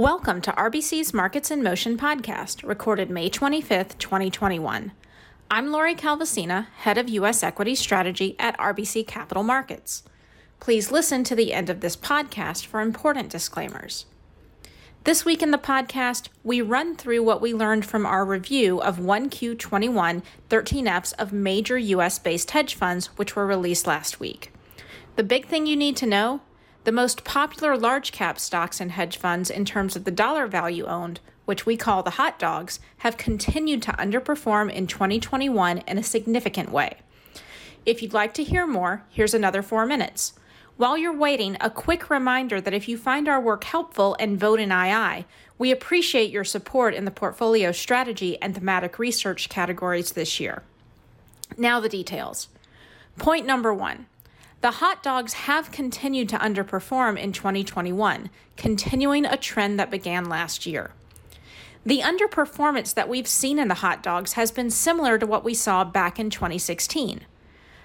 Welcome 0.00 0.40
to 0.40 0.52
RBC's 0.52 1.12
Markets 1.12 1.50
in 1.50 1.62
Motion 1.62 1.98
podcast, 1.98 2.66
recorded 2.66 3.10
May 3.10 3.28
25th, 3.28 3.98
2021. 3.98 4.92
I'm 5.50 5.70
Lori 5.70 5.94
Calvasina, 5.94 6.68
Head 6.78 6.96
of 6.96 7.10
U.S. 7.10 7.42
Equity 7.42 7.74
Strategy 7.74 8.34
at 8.38 8.56
RBC 8.56 9.06
Capital 9.06 9.42
Markets. 9.42 10.02
Please 10.58 10.90
listen 10.90 11.22
to 11.24 11.34
the 11.34 11.52
end 11.52 11.68
of 11.68 11.80
this 11.80 11.98
podcast 11.98 12.64
for 12.64 12.80
important 12.80 13.28
disclaimers. 13.28 14.06
This 15.04 15.26
week 15.26 15.42
in 15.42 15.50
the 15.50 15.58
podcast, 15.58 16.30
we 16.42 16.62
run 16.62 16.96
through 16.96 17.22
what 17.22 17.42
we 17.42 17.52
learned 17.52 17.84
from 17.84 18.06
our 18.06 18.24
review 18.24 18.80
of 18.80 18.96
1Q21 18.96 20.22
13Fs 20.48 21.12
of 21.18 21.34
major 21.34 21.76
US 21.76 22.18
based 22.18 22.52
hedge 22.52 22.74
funds, 22.74 23.08
which 23.18 23.36
were 23.36 23.46
released 23.46 23.86
last 23.86 24.18
week. 24.18 24.50
The 25.16 25.22
big 25.22 25.44
thing 25.44 25.66
you 25.66 25.76
need 25.76 25.98
to 25.98 26.06
know 26.06 26.40
the 26.84 26.92
most 26.92 27.24
popular 27.24 27.76
large 27.76 28.12
cap 28.12 28.38
stocks 28.38 28.80
and 28.80 28.92
hedge 28.92 29.16
funds 29.16 29.50
in 29.50 29.64
terms 29.64 29.96
of 29.96 30.04
the 30.04 30.10
dollar 30.10 30.46
value 30.46 30.86
owned, 30.86 31.20
which 31.44 31.66
we 31.66 31.76
call 31.76 32.02
the 32.02 32.10
hot 32.10 32.38
dogs, 32.38 32.80
have 32.98 33.16
continued 33.16 33.82
to 33.82 33.92
underperform 33.92 34.72
in 34.72 34.86
2021 34.86 35.78
in 35.78 35.98
a 35.98 36.02
significant 36.02 36.70
way. 36.70 36.96
If 37.84 38.02
you'd 38.02 38.14
like 38.14 38.34
to 38.34 38.44
hear 38.44 38.66
more, 38.66 39.04
here's 39.08 39.34
another 39.34 39.62
four 39.62 39.84
minutes. 39.86 40.34
While 40.76 40.96
you're 40.96 41.16
waiting, 41.16 41.58
a 41.60 41.68
quick 41.68 42.08
reminder 42.08 42.60
that 42.60 42.72
if 42.72 42.88
you 42.88 42.96
find 42.96 43.28
our 43.28 43.40
work 43.40 43.64
helpful 43.64 44.16
and 44.18 44.40
vote 44.40 44.60
in 44.60 44.72
II, 44.72 45.26
we 45.58 45.70
appreciate 45.70 46.30
your 46.30 46.44
support 46.44 46.94
in 46.94 47.04
the 47.04 47.10
portfolio 47.10 47.70
strategy 47.72 48.40
and 48.40 48.54
thematic 48.54 48.98
research 48.98 49.50
categories 49.50 50.12
this 50.12 50.40
year. 50.40 50.62
Now, 51.58 51.80
the 51.80 51.88
details. 51.90 52.48
Point 53.18 53.44
number 53.44 53.74
one 53.74 54.06
the 54.60 54.72
hot 54.72 55.02
dogs 55.02 55.32
have 55.32 55.72
continued 55.72 56.28
to 56.28 56.38
underperform 56.38 57.18
in 57.18 57.32
2021, 57.32 58.28
continuing 58.56 59.24
a 59.24 59.36
trend 59.36 59.78
that 59.78 59.90
began 59.90 60.28
last 60.28 60.66
year. 60.66 60.92
The 61.84 62.00
underperformance 62.00 62.92
that 62.92 63.08
we've 63.08 63.26
seen 63.26 63.58
in 63.58 63.68
the 63.68 63.76
hot 63.76 64.02
dogs 64.02 64.34
has 64.34 64.50
been 64.50 64.68
similar 64.68 65.18
to 65.18 65.26
what 65.26 65.44
we 65.44 65.54
saw 65.54 65.82
back 65.82 66.18
in 66.18 66.28
2016. 66.28 67.22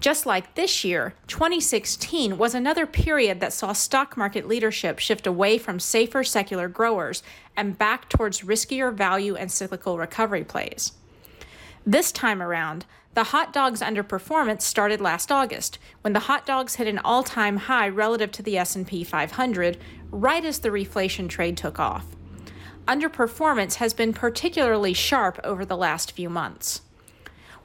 Just 0.00 0.26
like 0.26 0.56
this 0.56 0.84
year, 0.84 1.14
2016 1.28 2.36
was 2.36 2.54
another 2.54 2.84
period 2.84 3.38
that 3.40 3.52
saw 3.52 3.72
stock 3.72 4.16
market 4.16 4.46
leadership 4.46 4.98
shift 4.98 5.26
away 5.26 5.58
from 5.58 5.78
safer 5.78 6.24
secular 6.24 6.68
growers 6.68 7.22
and 7.56 7.78
back 7.78 8.08
towards 8.08 8.42
riskier 8.42 8.92
value 8.92 9.36
and 9.36 9.50
cyclical 9.50 9.98
recovery 9.98 10.44
plays. 10.44 10.92
This 11.86 12.10
time 12.10 12.42
around, 12.42 12.84
the 13.16 13.24
hot 13.24 13.50
dogs 13.50 13.80
underperformance 13.80 14.60
started 14.60 15.00
last 15.00 15.32
August, 15.32 15.78
when 16.02 16.12
the 16.12 16.20
hot 16.20 16.44
dogs 16.44 16.74
hit 16.74 16.86
an 16.86 16.98
all-time 16.98 17.56
high 17.56 17.88
relative 17.88 18.30
to 18.30 18.42
the 18.42 18.58
S&P 18.58 19.02
500 19.02 19.78
right 20.10 20.44
as 20.44 20.58
the 20.58 20.68
reflation 20.68 21.26
trade 21.26 21.56
took 21.56 21.80
off. 21.80 22.04
Underperformance 22.86 23.76
has 23.76 23.94
been 23.94 24.12
particularly 24.12 24.92
sharp 24.92 25.40
over 25.42 25.64
the 25.64 25.78
last 25.78 26.12
few 26.12 26.28
months. 26.28 26.82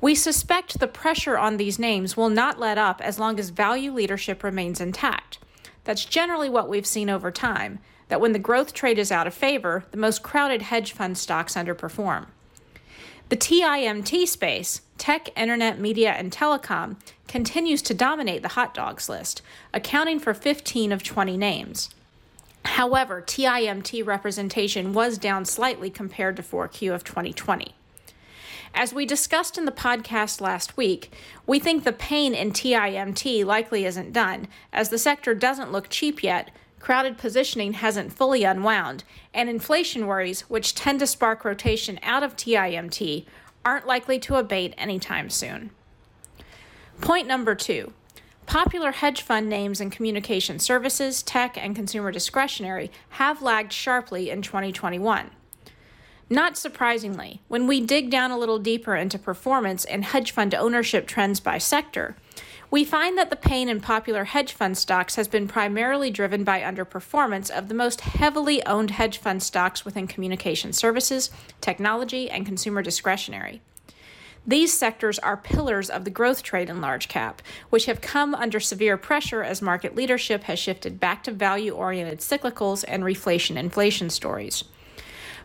We 0.00 0.14
suspect 0.14 0.78
the 0.78 0.86
pressure 0.86 1.36
on 1.36 1.56
these 1.56 1.80
names 1.80 2.16
will 2.16 2.30
not 2.30 2.60
let 2.60 2.78
up 2.78 3.00
as 3.00 3.18
long 3.18 3.40
as 3.40 3.50
value 3.50 3.90
leadership 3.90 4.44
remains 4.44 4.80
intact. 4.80 5.40
That's 5.82 6.04
generally 6.04 6.48
what 6.48 6.68
we've 6.68 6.86
seen 6.86 7.10
over 7.10 7.32
time, 7.32 7.80
that 8.06 8.20
when 8.20 8.30
the 8.30 8.38
growth 8.38 8.72
trade 8.72 9.00
is 9.00 9.10
out 9.10 9.26
of 9.26 9.34
favor, 9.34 9.84
the 9.90 9.98
most 9.98 10.22
crowded 10.22 10.62
hedge 10.62 10.92
fund 10.92 11.18
stocks 11.18 11.54
underperform. 11.54 12.26
The 13.30 13.36
TIMT 13.36 14.26
space, 14.26 14.80
tech, 14.98 15.28
internet, 15.38 15.78
media, 15.78 16.10
and 16.10 16.32
telecom, 16.32 16.96
continues 17.28 17.80
to 17.82 17.94
dominate 17.94 18.42
the 18.42 18.48
hot 18.48 18.74
dogs 18.74 19.08
list, 19.08 19.40
accounting 19.72 20.18
for 20.18 20.34
15 20.34 20.90
of 20.90 21.04
20 21.04 21.36
names. 21.36 21.90
However, 22.64 23.22
TIMT 23.22 24.04
representation 24.04 24.92
was 24.92 25.16
down 25.16 25.44
slightly 25.44 25.90
compared 25.90 26.34
to 26.38 26.42
4Q 26.42 26.92
of 26.92 27.04
2020. 27.04 27.72
As 28.74 28.92
we 28.92 29.06
discussed 29.06 29.56
in 29.56 29.64
the 29.64 29.70
podcast 29.70 30.40
last 30.40 30.76
week, 30.76 31.12
we 31.46 31.60
think 31.60 31.84
the 31.84 31.92
pain 31.92 32.34
in 32.34 32.50
TIMT 32.50 33.44
likely 33.44 33.84
isn't 33.84 34.12
done, 34.12 34.48
as 34.72 34.88
the 34.88 34.98
sector 34.98 35.36
doesn't 35.36 35.70
look 35.70 35.88
cheap 35.88 36.24
yet, 36.24 36.50
crowded 36.80 37.18
positioning 37.18 37.74
hasn't 37.74 38.12
fully 38.12 38.42
unwound, 38.42 39.04
and 39.32 39.48
inflation 39.48 40.06
worries, 40.06 40.40
which 40.42 40.74
tend 40.74 40.98
to 40.98 41.06
spark 41.06 41.44
rotation 41.44 42.00
out 42.02 42.22
of 42.22 42.36
TIMT, 42.36 43.24
aren't 43.64 43.86
likely 43.86 44.18
to 44.18 44.36
abate 44.36 44.74
anytime 44.76 45.30
soon. 45.30 45.70
Point 47.00 47.26
number 47.26 47.54
two 47.54 47.92
popular 48.46 48.90
hedge 48.90 49.22
fund 49.22 49.48
names 49.48 49.80
in 49.80 49.90
communication 49.90 50.58
services, 50.58 51.22
tech, 51.22 51.56
and 51.56 51.76
consumer 51.76 52.10
discretionary 52.10 52.90
have 53.10 53.40
lagged 53.40 53.72
sharply 53.72 54.28
in 54.28 54.42
2021. 54.42 55.30
Not 56.28 56.56
surprisingly, 56.56 57.42
when 57.46 57.66
we 57.66 57.80
dig 57.80 58.10
down 58.10 58.32
a 58.32 58.38
little 58.38 58.58
deeper 58.58 58.96
into 58.96 59.18
performance 59.18 59.84
and 59.84 60.04
hedge 60.04 60.32
fund 60.32 60.54
ownership 60.54 61.06
trends 61.06 61.38
by 61.38 61.58
sector, 61.58 62.16
we 62.70 62.84
find 62.84 63.18
that 63.18 63.30
the 63.30 63.36
pain 63.36 63.68
in 63.68 63.80
popular 63.80 64.24
hedge 64.24 64.52
fund 64.52 64.78
stocks 64.78 65.16
has 65.16 65.26
been 65.26 65.48
primarily 65.48 66.10
driven 66.10 66.44
by 66.44 66.60
underperformance 66.60 67.50
of 67.50 67.68
the 67.68 67.74
most 67.74 68.02
heavily 68.02 68.64
owned 68.64 68.92
hedge 68.92 69.18
fund 69.18 69.42
stocks 69.42 69.84
within 69.84 70.06
communication 70.06 70.72
services, 70.72 71.30
technology, 71.60 72.30
and 72.30 72.46
consumer 72.46 72.80
discretionary. 72.80 73.60
These 74.46 74.72
sectors 74.72 75.18
are 75.18 75.36
pillars 75.36 75.90
of 75.90 76.04
the 76.04 76.10
growth 76.10 76.42
trade 76.42 76.70
in 76.70 76.80
large 76.80 77.08
cap, 77.08 77.42
which 77.68 77.86
have 77.86 78.00
come 78.00 78.34
under 78.34 78.58
severe 78.58 78.96
pressure 78.96 79.42
as 79.42 79.60
market 79.60 79.94
leadership 79.94 80.44
has 80.44 80.58
shifted 80.58 80.98
back 80.98 81.24
to 81.24 81.32
value 81.32 81.72
oriented 81.72 82.20
cyclicals 82.20 82.84
and 82.88 83.02
reflation 83.02 83.56
inflation 83.56 84.08
stories. 84.08 84.64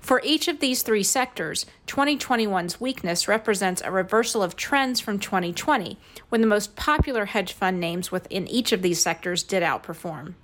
For 0.06 0.22
each 0.24 0.48
of 0.48 0.60
these 0.60 0.84
three 0.84 1.02
sectors, 1.02 1.66
2021's 1.88 2.80
weakness 2.80 3.28
represents 3.28 3.82
a 3.82 3.90
reversal 3.90 4.44
of 4.44 4.56
trends 4.56 5.00
from 5.00 5.18
2020, 5.18 5.98
when 6.30 6.42
the 6.42 6.48
most 6.48 6.76
popular 6.76 7.26
hedge 7.26 7.54
fund 7.54 7.80
names 7.80 8.12
within 8.12 8.48
each 8.48 8.72
of 8.72 8.84
these 8.84 9.02
sectors 9.02 9.42
did 9.42 9.64
outperform. 9.64 10.36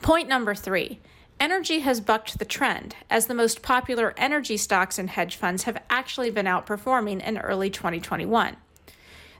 Point 0.00 0.30
number 0.30 0.54
three 0.54 0.98
energy 1.38 1.80
has 1.80 2.00
bucked 2.00 2.38
the 2.38 2.46
trend, 2.46 2.96
as 3.10 3.26
the 3.26 3.34
most 3.34 3.60
popular 3.60 4.14
energy 4.16 4.56
stocks 4.56 4.98
and 4.98 5.10
hedge 5.10 5.36
funds 5.36 5.64
have 5.64 5.82
actually 5.90 6.30
been 6.30 6.46
outperforming 6.46 7.22
in 7.22 7.36
early 7.36 7.68
2021. 7.68 8.56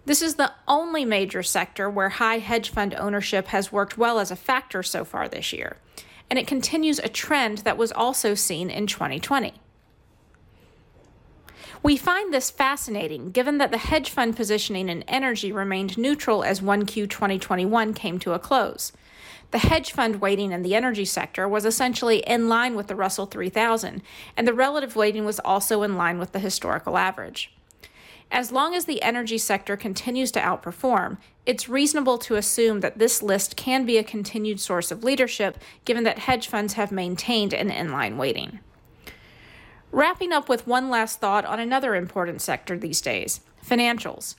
This 0.05 0.21
is 0.21 0.35
the 0.35 0.53
only 0.69 1.07
major 1.07 1.43
sector 1.43 1.89
where 1.89 2.11
high 2.11 2.41
hedge 2.41 2.69
fund 2.69 2.93
ownership 2.93 3.47
has 3.47 3.73
worked 3.73 3.97
well 3.97 4.19
as 4.19 4.31
a 4.31 4.37
factor 4.37 4.83
so 4.83 5.03
far 5.03 5.31
this 5.31 5.51
year 5.55 5.79
and 6.31 6.39
it 6.39 6.47
continues 6.47 6.99
a 6.99 7.09
trend 7.09 7.59
that 7.59 7.79
was 7.79 7.93
also 7.93 8.35
seen 8.35 8.71
in 8.71 8.87
2020. 8.87 9.55
We 11.83 11.97
find 11.97 12.33
this 12.33 12.51
fascinating 12.51 13.33
given 13.33 13.59
that 13.59 13.73
the 13.73 13.79
hedge 13.79 14.09
fund 14.09 14.37
positioning 14.37 14.89
in 14.89 15.03
energy 15.03 15.51
remained 15.51 15.99
neutral 15.99 16.45
as 16.45 16.61
1Q 16.61 17.11
2021 17.11 17.93
came 17.95 18.21
to 18.21 18.35
a 18.35 18.39
close. 18.39 18.93
The 19.51 19.59
hedge 19.59 19.93
fund 19.93 20.21
weighting 20.21 20.53
in 20.53 20.63
the 20.63 20.75
energy 20.75 21.05
sector 21.05 21.49
was 21.49 21.67
essentially 21.67 22.19
in 22.21 22.49
line 22.49 22.77
with 22.77 22.87
the 22.87 22.95
Russell 22.95 23.27
3000, 23.27 24.01
and 24.37 24.49
the 24.49 24.55
relative 24.55 24.97
weighting 24.97 25.25
was 25.25 25.41
also 25.41 25.83
in 25.83 25.97
line 25.97 26.19
with 26.19 26.33
the 26.33 26.39
historical 26.39 26.97
average. 26.97 27.53
As 28.33 28.51
long 28.51 28.75
as 28.75 28.87
the 28.87 29.03
energy 29.03 29.37
sector 29.37 29.77
continues 29.77 30.33
to 30.33 30.41
outperform, 30.41 31.19
it's 31.45 31.69
reasonable 31.69 32.17
to 32.17 32.37
assume 32.37 32.81
that 32.81 32.99
this 32.99 33.23
list 33.23 33.57
can 33.57 33.85
be 33.85 33.99
a 33.99 34.03
continued 34.03 34.59
source 34.59 34.91
of 34.91 35.05
leadership 35.05 35.59
given 35.85 36.05
that 36.05 36.21
hedge 36.21 36.49
funds 36.49 36.73
have 36.73 36.91
maintained 36.91 37.53
an 37.53 37.69
inline 37.69 38.17
weighting. 38.17 38.61
Wrapping 39.91 40.33
up 40.33 40.49
with 40.49 40.67
one 40.67 40.89
last 40.89 41.21
thought 41.21 41.45
on 41.45 41.61
another 41.61 41.95
important 41.95 42.41
sector 42.41 42.79
these 42.79 43.03
days 43.03 43.43
financials. 43.63 44.37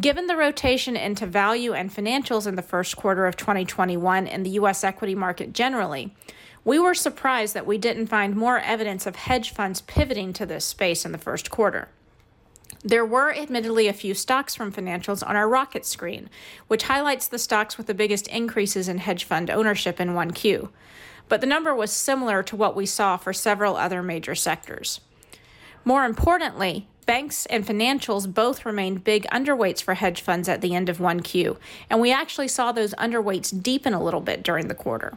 Given 0.00 0.28
the 0.28 0.36
rotation 0.36 0.96
into 0.96 1.26
value 1.26 1.72
and 1.72 1.92
financials 1.92 2.46
in 2.46 2.54
the 2.54 2.62
first 2.62 2.96
quarter 2.96 3.26
of 3.26 3.36
2021 3.36 4.28
in 4.28 4.44
the 4.44 4.50
U.S. 4.50 4.84
equity 4.84 5.16
market 5.16 5.52
generally, 5.52 6.14
we 6.64 6.78
were 6.78 6.94
surprised 6.94 7.52
that 7.54 7.66
we 7.66 7.78
didn't 7.78 8.06
find 8.06 8.36
more 8.36 8.60
evidence 8.60 9.06
of 9.06 9.16
hedge 9.16 9.50
funds 9.50 9.80
pivoting 9.80 10.32
to 10.34 10.46
this 10.46 10.64
space 10.64 11.04
in 11.04 11.10
the 11.10 11.18
first 11.18 11.50
quarter. 11.50 11.88
There 12.86 13.06
were 13.06 13.32
admittedly 13.32 13.88
a 13.88 13.94
few 13.94 14.12
stocks 14.12 14.54
from 14.54 14.70
financials 14.70 15.26
on 15.26 15.36
our 15.36 15.48
rocket 15.48 15.86
screen, 15.86 16.28
which 16.68 16.82
highlights 16.82 17.26
the 17.26 17.38
stocks 17.38 17.78
with 17.78 17.86
the 17.86 17.94
biggest 17.94 18.26
increases 18.28 18.88
in 18.88 18.98
hedge 18.98 19.24
fund 19.24 19.48
ownership 19.48 19.98
in 19.98 20.10
1Q. 20.10 20.68
But 21.30 21.40
the 21.40 21.46
number 21.46 21.74
was 21.74 21.90
similar 21.90 22.42
to 22.42 22.56
what 22.56 22.76
we 22.76 22.84
saw 22.84 23.16
for 23.16 23.32
several 23.32 23.76
other 23.76 24.02
major 24.02 24.34
sectors. 24.34 25.00
More 25.82 26.04
importantly, 26.04 26.86
banks 27.06 27.46
and 27.46 27.66
financials 27.66 28.32
both 28.32 28.66
remained 28.66 29.02
big 29.02 29.26
underweights 29.32 29.82
for 29.82 29.94
hedge 29.94 30.20
funds 30.20 30.46
at 30.46 30.60
the 30.60 30.74
end 30.74 30.90
of 30.90 30.98
1Q, 30.98 31.56
and 31.88 32.02
we 32.02 32.12
actually 32.12 32.48
saw 32.48 32.70
those 32.70 32.92
underweights 32.96 33.62
deepen 33.62 33.94
a 33.94 34.02
little 34.02 34.20
bit 34.20 34.42
during 34.42 34.68
the 34.68 34.74
quarter. 34.74 35.16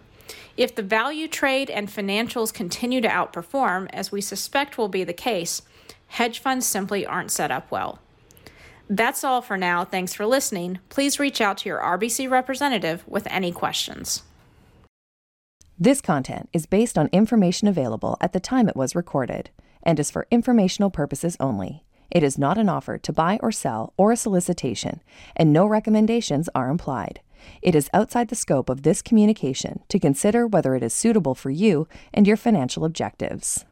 If 0.55 0.73
the 0.73 0.83
value 0.83 1.27
trade 1.27 1.69
and 1.69 1.89
financials 1.89 2.53
continue 2.53 3.01
to 3.01 3.09
outperform, 3.09 3.89
as 3.91 4.11
we 4.11 4.21
suspect 4.21 4.77
will 4.77 4.87
be 4.87 5.03
the 5.03 5.13
case, 5.13 5.61
hedge 6.07 6.39
funds 6.39 6.65
simply 6.65 7.05
aren't 7.05 7.31
set 7.31 7.51
up 7.51 7.71
well. 7.71 7.99
That's 8.89 9.23
all 9.23 9.41
for 9.41 9.57
now. 9.57 9.83
Thanks 9.83 10.13
for 10.13 10.25
listening. 10.25 10.79
Please 10.89 11.19
reach 11.19 11.41
out 11.41 11.57
to 11.59 11.69
your 11.69 11.79
RBC 11.79 12.29
representative 12.29 13.03
with 13.07 13.27
any 13.29 13.51
questions. 13.51 14.23
This 15.79 16.01
content 16.01 16.49
is 16.53 16.65
based 16.65 16.97
on 16.97 17.09
information 17.11 17.67
available 17.67 18.17
at 18.19 18.33
the 18.33 18.39
time 18.39 18.67
it 18.67 18.75
was 18.75 18.95
recorded 18.95 19.51
and 19.83 19.99
is 19.99 20.09
for 20.09 20.27
informational 20.31 20.89
purposes 20.89 21.37
only. 21.39 21.83
It 22.09 22.23
is 22.23 22.37
not 22.37 22.57
an 22.57 22.69
offer 22.69 22.97
to 22.97 23.13
buy 23.13 23.37
or 23.43 23.51
sell 23.51 23.93
or 23.97 24.11
a 24.11 24.17
solicitation, 24.17 25.01
and 25.35 25.53
no 25.53 25.65
recommendations 25.65 26.49
are 26.55 26.69
implied. 26.69 27.19
It 27.61 27.75
is 27.75 27.89
outside 27.93 28.29
the 28.29 28.35
scope 28.35 28.69
of 28.69 28.81
this 28.81 29.01
communication 29.01 29.81
to 29.89 29.99
consider 29.99 30.47
whether 30.47 30.75
it 30.75 30.83
is 30.83 30.93
suitable 30.93 31.35
for 31.35 31.49
you 31.49 31.87
and 32.13 32.25
your 32.25 32.37
financial 32.37 32.85
objectives. 32.85 33.65